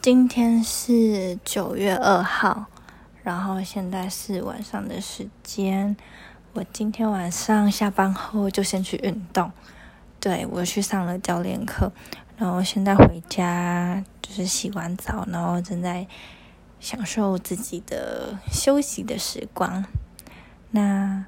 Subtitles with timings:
[0.00, 2.66] 今天是九月二号，
[3.24, 5.96] 然后现在是晚上的时间。
[6.52, 9.50] 我今天晚上下班后就先去运动，
[10.20, 11.92] 对我去上了教练课，
[12.36, 16.06] 然后现在回家就是洗完澡，然后正在
[16.78, 19.84] 享受自己的休息的时光。
[20.70, 21.26] 那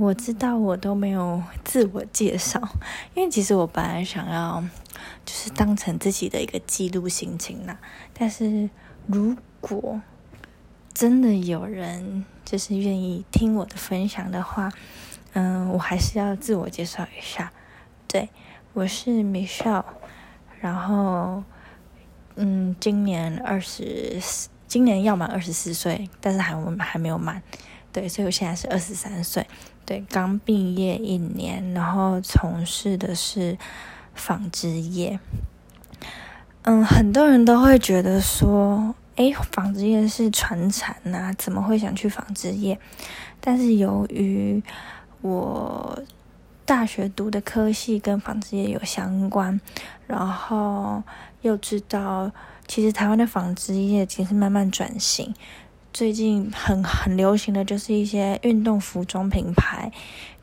[0.00, 2.60] 我知道我都没有自我介绍，
[3.14, 4.64] 因为其实我本来想要。
[5.24, 7.78] 就是当成自己的一个记录心情啦。
[8.12, 8.68] 但是
[9.06, 10.00] 如果
[10.92, 14.70] 真的有人就是愿意听我的分享的话，
[15.32, 17.50] 嗯，我还是要自我介绍一下。
[18.06, 18.28] 对，
[18.74, 19.84] 我是 Michelle，
[20.60, 21.42] 然后
[22.34, 27.42] 嗯，今年二十四，今年要满二十四岁，但是还还没有满。
[27.92, 29.46] 对，所以我现在是二十三岁，
[29.84, 33.56] 对，刚毕业一年，然后从事的是。
[34.12, 35.18] 纺织业，
[36.62, 42.78] 嗯，很多人都会觉得说，诶，纺织业是传产呐，怎么会想去纺织业？
[43.40, 44.62] 但是由于
[45.22, 46.02] 我
[46.66, 49.58] 大学读的科系跟纺织业有相关，
[50.06, 51.02] 然后
[51.40, 52.30] 又知道，
[52.66, 55.32] 其实台湾的纺织业其实慢慢转型，
[55.92, 59.90] 最近很很流行的就是一些运动服装品牌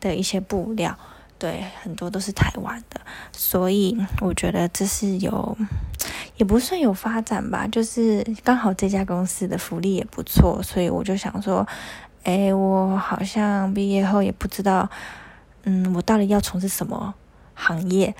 [0.00, 0.98] 的一些布料。
[1.38, 2.98] 对，很多都是台湾的，
[3.30, 5.54] 所以我觉得这是有，
[6.38, 11.68] 也不算有发展吧，就是刚好这家公司的福利也不错，所以我就想说，
[12.24, 14.88] 哎，我好像毕业后也不知道，
[15.64, 17.14] 嗯，我到底要从事什么
[17.52, 18.14] 行业，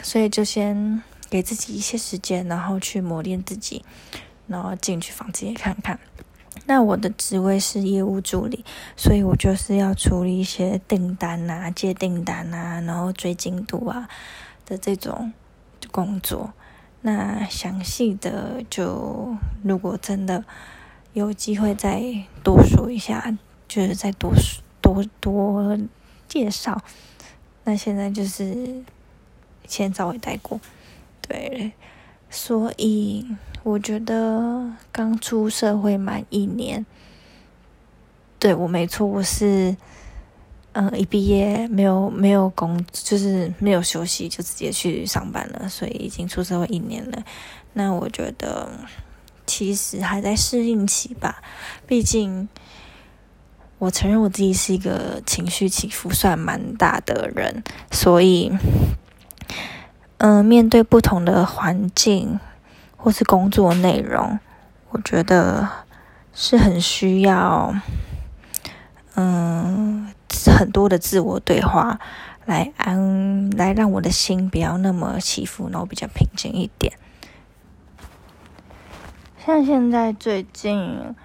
[0.00, 3.84] 所以就先给自己一些时间，然后去磨练自己，
[4.46, 5.98] 然后进去纺织业看看。
[6.66, 8.64] 那我的职位是业务助理，
[8.96, 14.08] 所以我就是要处理一些订单啊、接订单啊，然后追进度啊
[14.66, 15.32] 的这种
[15.90, 16.52] 工作。
[17.00, 20.44] 那详细的就如果真的
[21.14, 22.02] 有机会再
[22.44, 23.36] 多说一下，
[23.66, 24.32] 就是再多
[24.80, 25.76] 多多
[26.28, 26.80] 介绍。
[27.64, 28.84] 那现在就是
[29.66, 30.60] 先稍微带过，
[31.22, 31.72] 对，
[32.30, 33.26] 所以。
[33.64, 36.84] 我觉得刚出社会满一年，
[38.40, 39.76] 对我没错，我是
[40.72, 47.22] 嗯一毕业没有没有工，就是没有休息就直接去上班了，所以已经出社会一年了。
[47.74, 48.68] 那我觉得
[49.46, 51.40] 其实还在适应期吧，
[51.86, 52.48] 毕竟
[53.78, 57.62] 我承认我自己是一个情绪起伏算蛮大的人，
[57.92, 58.50] 所以
[60.18, 62.40] 嗯面对不同的环境。
[63.02, 64.38] 或是工作内容，
[64.90, 65.68] 我觉得
[66.32, 67.74] 是很需要，
[69.16, 70.14] 嗯，
[70.56, 71.98] 很多的自我对话
[72.44, 76.92] 来安，来让我的心不要那么起伏，然后比较平静一点。
[79.44, 81.16] 像现在最近，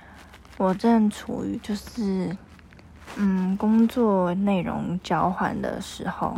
[0.58, 2.36] 我正处于就是，
[3.18, 6.36] 嗯，工作内容交换的时候，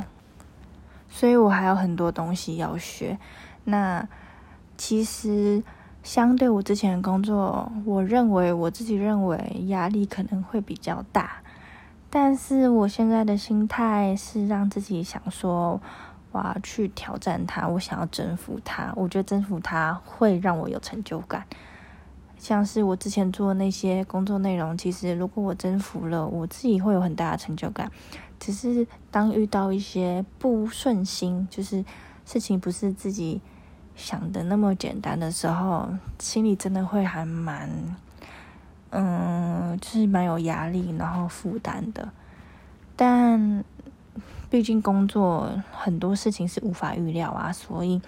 [1.09, 3.17] 所以我还有很多东西要学。
[3.63, 4.05] 那
[4.79, 5.61] 其实，
[6.03, 11.41] 相对我之前的工作，我认为我自己认为压力可能会比较大，
[12.09, 15.81] 但是我现在的心态是让自己想说，
[16.31, 18.93] 我要去挑战它，我想要征服它。
[18.95, 21.43] 我觉得征服它会让我有成就感，
[22.37, 27.91] 像是我之前做那些工作内容，其实如果我征服了，我自己会有很大的成就感。
[28.39, 31.83] 只是当遇到一些不顺心，就是
[32.23, 33.41] 事情不是自己。
[33.99, 35.89] 想的那么简单的时候，
[36.19, 37.69] 心里真的会还蛮，
[38.91, 42.07] 嗯，就是蛮有压力，然后负担的。
[42.95, 43.61] 但
[44.49, 48.01] 毕竟工作很多事情是无法预料啊，所以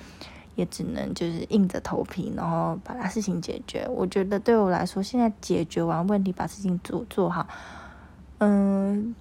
[0.55, 3.85] 也只能就是硬着头皮，然后把它事情解决。
[3.89, 7.45] 我觉得对我来说，现在解决完问题，把事情做做好，
[8.37, 9.13] 嗯，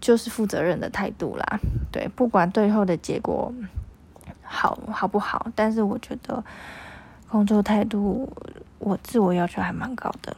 [0.00, 1.58] 就是负责任的态度啦。
[1.90, 3.52] 对，不管最后的结果。
[4.54, 5.48] 好好不好？
[5.56, 6.42] 但是我觉得
[7.28, 8.32] 工作态度，
[8.78, 10.36] 我自我要求还蛮高的，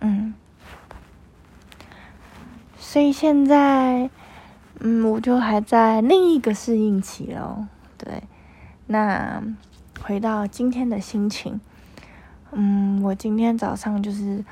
[0.00, 0.32] 嗯。
[2.78, 4.08] 所以现在，
[4.78, 7.66] 嗯，我就还在另一个适应期哦。
[7.98, 8.22] 对，
[8.86, 9.42] 那
[10.00, 11.60] 回到今天的心情，
[12.52, 14.44] 嗯，我今天早上就是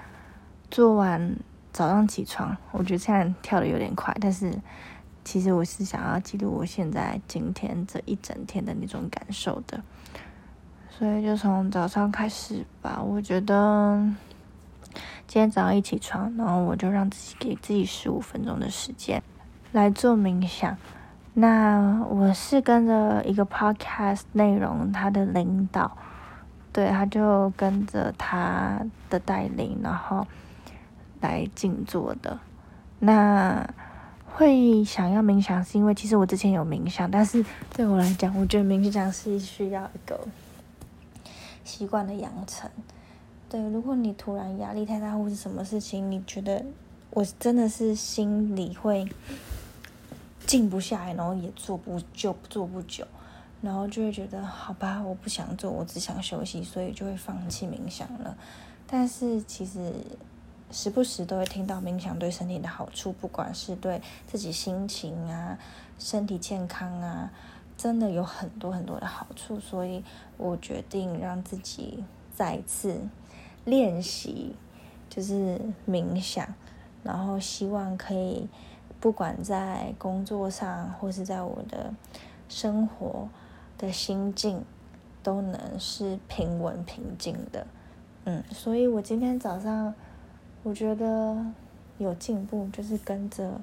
[0.70, 1.36] 做完
[1.72, 4.52] 早上起床，我觉得现在跳的有点快，但是。
[5.24, 9.82] 其实我是想要记录我现在今天这一整天的那种感受的，
[10.90, 13.02] 所以就从早上开始吧。
[13.02, 13.98] 我觉得
[15.26, 19.22] 今天早上一起床，然后我就让自己给自己十五分钟的时间
[19.72, 20.76] 来做冥想。
[21.32, 25.96] 那我是跟着一个 podcast 内容，他的领导
[26.72, 28.78] 对，他就跟着他
[29.10, 30.26] 的带领，然后
[31.20, 32.38] 来静坐的。
[33.00, 33.68] 那
[34.36, 40.18] 会想要冥想，是因为其实我之前有冥想，但是对我来讲，我觉得冥想是需要一个
[41.62, 42.68] 习惯的养成。
[43.48, 46.64] 对，如果你突然压力太大或是什么事情，你觉得
[47.10, 49.06] 我真的是心里会
[50.44, 53.06] 静不下来，然后也做不就做不久，
[53.62, 58.36] 然后就会觉得好吧，我不想做，我只想休息，所以就会放弃冥想了。
[58.84, 59.92] 但是其实
[60.74, 65.56] 时不时都会听到冥想对身体的好处，不管是对自己心情啊、
[66.00, 67.30] 身体健康啊，
[67.76, 70.02] 真的有很多很多的好处，所以
[70.36, 72.02] 我决定让自己
[72.34, 73.00] 再次。
[73.64, 74.56] 练习
[75.08, 76.52] 就是冥想，
[77.04, 78.48] 然后希望可以
[78.98, 81.94] 不管在工作上或是在我的
[82.48, 83.28] 生活
[83.78, 84.64] 的心境，
[85.22, 87.64] 都能是平稳平静的。
[88.24, 89.94] 嗯，所以我今天早上
[90.64, 91.36] 我觉得
[91.98, 93.60] 有进步，就是跟着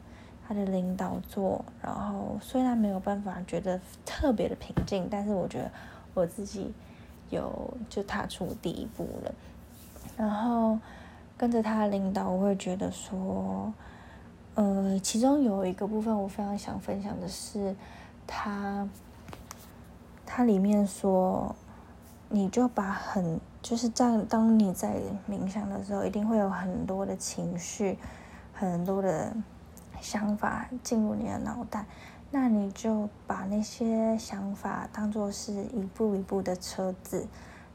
[0.47, 5.71] 他的领导做，然后虽然没有办法觉得特别的平静，但是我觉得
[6.13, 6.71] 我自己
[7.31, 9.33] 有就踏出第一步了。
[10.15, 10.77] 然后
[11.35, 13.73] 跟着他的领导，我会觉得说，
[14.53, 17.75] 呃，其中有一个部分我非常想分享的是，
[18.27, 18.87] 他，
[20.25, 21.55] 他里面说，
[22.31, 24.99] 你就把很就是在当你在
[25.29, 27.99] 冥想的时候，一定会有很多的情绪，
[28.53, 29.35] 很多的
[29.99, 31.85] 想法进入你的脑袋，
[32.31, 37.27] 那你就把那些想法当做是一步一步的车子。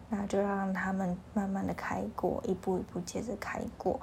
[0.09, 4.01] 那就让他们慢慢的开过，一步一步接着开过。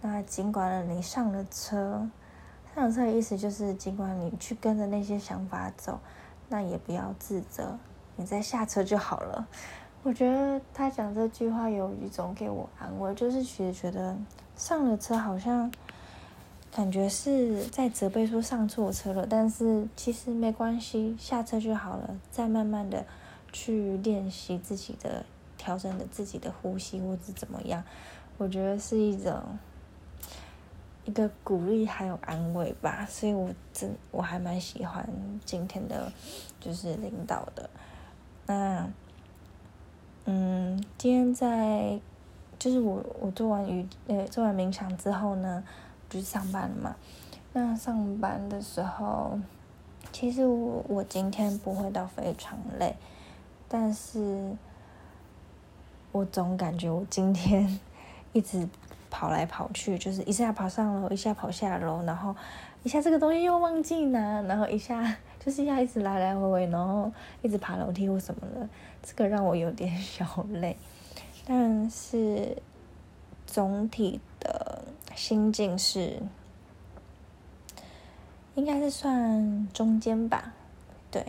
[0.00, 2.04] 那尽管你上了车，
[2.74, 6.00] 上了车的意思就是，尽管你去跟着那些想法走，
[6.48, 7.78] 那也不要自责，
[8.20, 9.48] 你再下车就好了。
[10.02, 14.16] 我觉得他讲这句话有一种给我安慰，就是其实觉得
[14.54, 15.72] 上了车好像
[16.70, 23.04] 感觉是在责备说上错车了，但是其实没关系，下车就好了，再慢慢的。
[23.52, 25.24] 去练习自己的
[25.58, 27.82] 调整的自己的呼吸，或者怎么样，
[28.38, 29.42] 我觉得是一种
[31.04, 33.04] 一个鼓励还有安慰吧。
[33.10, 35.04] 所以我真我还蛮喜欢
[35.44, 36.12] 今天的，
[36.60, 37.68] 就是领导的。
[38.50, 38.84] 那
[40.24, 42.00] 嗯，今天在
[42.58, 45.62] 就是我我做完瑜呃做完冥想之后呢，
[46.08, 46.96] 就是上班了嘛。
[47.52, 49.38] 那上班的时候，
[50.10, 52.96] 其实我我今天不会到非常累。
[53.68, 54.56] 但是，
[56.10, 57.78] 我总感觉我今天
[58.32, 58.68] 一直
[59.10, 62.34] 跑来跑去，就是一下跑上楼，一下跑下楼，然后
[62.82, 67.10] 一下这个东西又忘记拿，然后一下就是要一直来来回回，然后
[67.42, 68.68] 一直爬楼梯或什么的，
[69.02, 70.76] 这个让我有点小累。
[71.46, 72.56] 但是
[73.46, 74.84] 总体的
[75.16, 76.22] 心境是，
[78.54, 80.52] 应该是算中间吧，
[81.10, 81.24] 对。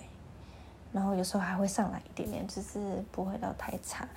[0.91, 4.07] 然后有时候还会上来一点点，只是不会到太差。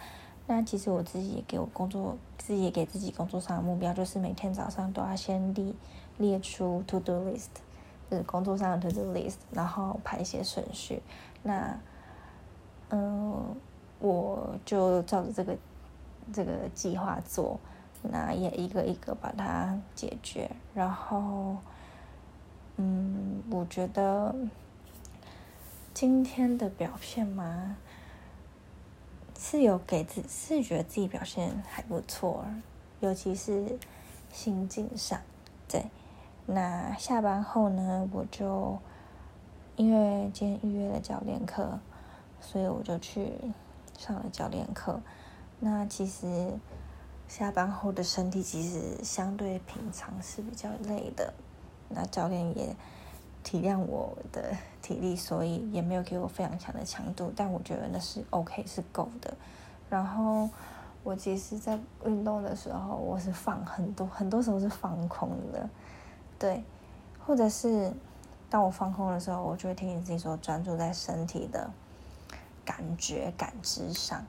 [0.47, 5.73] 那其实我自己也给我工作，自己也给自己工作上的目标，就是每天早上都要先列
[6.19, 7.47] 列出 to do list，
[8.11, 11.03] 就是工作上的 to do list，然后排一些顺序。
[11.43, 11.79] 那，
[12.91, 13.57] 嗯，
[13.99, 15.57] 我就照着这个
[16.33, 17.59] 这个计划做，
[18.03, 20.51] 那也一个一个把它解决。
[20.75, 21.57] 然后，
[22.77, 24.35] 嗯，我觉得。
[25.95, 27.77] 今天的表现嘛？
[29.39, 32.45] 是有给自是觉得自己表现还不错，
[32.99, 33.79] 尤其是
[34.33, 35.21] 心境上。
[35.69, 35.85] 对，
[36.47, 38.79] 那下班后呢，我就
[39.77, 41.79] 因为今天预约了教练课，
[42.41, 43.33] 所以我就去
[43.99, 45.01] 上了教练课。
[45.61, 46.53] 那其实
[47.29, 51.33] 下班后的身体其实相对平常是比较累的，
[51.89, 52.75] 那教练也。
[53.45, 59.35] 体谅我的体力，所以也没有给我非常强的强度，但我觉得那是 OK，是够的。
[59.91, 60.49] 然后
[61.03, 65.69] 我其实，在运动的时候，我是放很多，很多时候是放空的，
[66.45, 66.63] 对。
[67.27, 67.91] 或者是
[68.51, 71.71] 当我放空的时候，我就会听你自己说，专注在身体的
[72.67, 74.23] 感觉、感知上。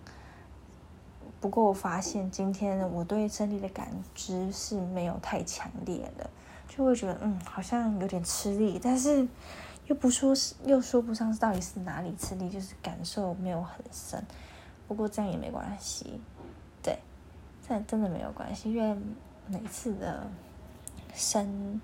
[1.42, 6.30] 不过我发现今天我对身体的感知是没有太强烈的。
[6.70, 9.28] 就会觉得嗯，好像有点吃力，但是
[9.88, 14.22] 又不说是，又说不上到底是哪里吃力，就是感受没有很深。
[14.88, 16.20] 不过这样也没关系，
[16.82, 16.98] 对，
[17.68, 18.98] 这真的没有关系，因为
[19.48, 20.26] 每次的
[21.16, 21.82] 身，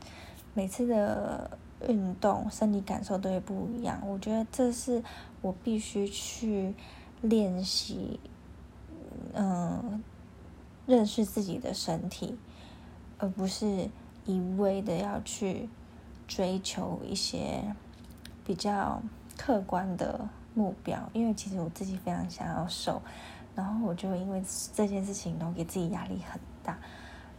[0.54, 1.58] 每次的
[1.88, 4.02] 运动，身体感受都会不一样。
[4.06, 5.04] 我觉得这是
[5.42, 6.76] 我必须去
[7.22, 8.20] 练习
[9.34, 10.04] 嗯，
[10.86, 12.38] 认识自己的身体，
[13.18, 13.90] 而不是
[14.26, 15.70] 一味的要去
[16.28, 17.76] 追求一些
[18.46, 19.02] 比较
[19.38, 21.10] 客观的目标。
[21.14, 23.02] 因为其实我自己非常想要瘦，
[23.56, 26.78] 然后我就因为这件事情，然后给自己压力很大。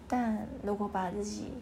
[0.08, 1.52] 但如果把自己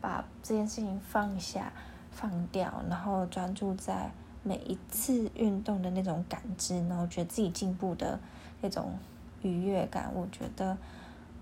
[0.00, 1.72] 把这件事情放下、
[2.10, 4.10] 放掉，然后专注在
[4.42, 8.18] 每一次运动的那种感知，然后觉得自己进步的
[8.60, 8.94] 那种
[9.42, 10.76] 愉悦感，我觉得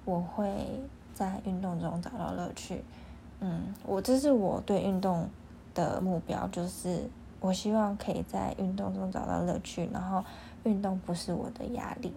[0.04, 0.82] 我会
[1.14, 2.82] 在运动中找到乐趣。
[3.40, 5.28] 嗯，我这是我对运动
[5.74, 7.08] 的目标，就是
[7.40, 10.24] 我希望可以在运动中找到乐趣，然后
[10.64, 12.12] 运动不是我的压力。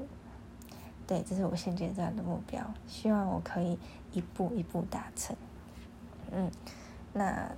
[1.06, 3.78] 对，这是我现阶段的目标，希望我可以
[4.14, 5.36] 一步一步达成。
[6.32, 6.52] 嗯，
[7.14, 7.52] 那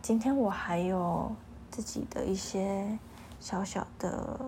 [0.00, 1.32] 今天我还有。
[1.74, 2.98] 自己的一些
[3.40, 4.38] 小小的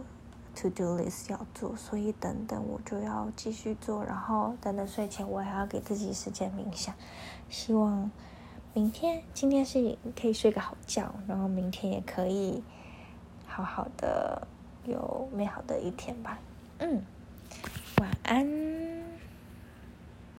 [0.55, 6.95] to do list 要做，所以等等我就要继续做，然后等等睡前我还要给自己时间冥想，
[7.49, 8.11] 希望
[8.75, 12.63] 明天今天是可以睡个好觉，然后明天也可以
[13.47, 14.47] 好好的
[14.85, 16.39] 有美好的一天吧。
[16.81, 17.03] 嗯，
[18.03, 18.74] 晚安。